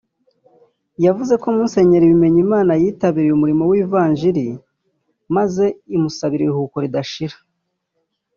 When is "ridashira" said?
6.83-7.37